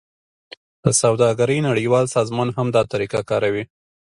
د 0.83 0.85
سوداګرۍ 1.01 1.59
نړیوال 1.69 2.05
سازمان 2.15 2.47
هم 2.57 2.67
دا 2.75 2.81
طریقه 2.93 3.19
کاروي 3.29 3.63